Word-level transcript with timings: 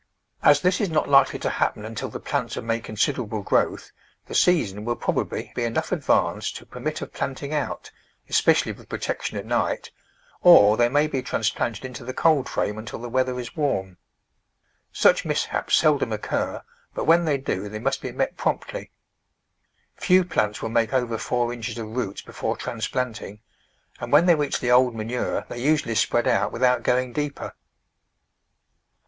As 0.41 0.61
this 0.61 0.81
is 0.81 0.89
not 0.89 1.07
likely 1.07 1.37
to 1.37 1.49
hap 1.51 1.75
pen 1.75 1.85
until 1.85 2.09
the 2.09 2.19
plants 2.19 2.55
have 2.55 2.63
made 2.63 2.83
considerable 2.83 3.43
growth 3.43 3.91
the 4.25 4.33
season 4.33 4.83
will 4.83 4.95
probably 4.95 5.51
be 5.53 5.63
enough 5.63 5.91
advanced 5.91 6.55
to 6.55 6.65
per 6.65 6.79
mit 6.79 7.03
of 7.03 7.13
planting 7.13 7.53
out, 7.53 7.91
especially 8.27 8.71
with 8.71 8.89
protection 8.89 9.37
at 9.37 9.45
night, 9.45 9.91
or 10.41 10.75
they 10.75 10.89
may 10.89 11.05
be 11.05 11.21
transplanted 11.21 11.85
into 11.85 12.03
the 12.03 12.15
cold 12.15 12.49
frame 12.49 12.79
until 12.79 12.97
the 12.97 13.07
weather 13.09 13.39
is 13.39 13.55
warm. 13.55 13.97
Such 14.91 15.23
mishaps 15.23 15.75
sel 15.75 15.99
dom 15.99 16.11
occur, 16.11 16.63
but 16.95 17.05
when 17.05 17.25
they 17.25 17.37
do, 17.37 17.69
they 17.69 17.77
must 17.77 18.01
be 18.01 18.11
met 18.11 18.35
promptly. 18.35 18.89
Few 19.97 20.23
plants 20.25 20.63
will 20.63 20.69
make 20.69 20.93
over 20.95 21.19
four 21.19 21.53
inches 21.53 21.77
of 21.77 21.95
roots 21.95 22.23
before 22.23 22.57
transplanting, 22.57 23.39
and 23.99 24.11
when 24.11 24.25
they 24.25 24.33
reach 24.33 24.59
the 24.61 24.71
old 24.71 24.95
manure 24.95 25.45
they 25.47 25.61
usually 25.61 25.93
spread 25.93 26.27
out 26.27 26.51
without 26.51 26.81
going 26.81 27.13
deeper. 27.13 27.53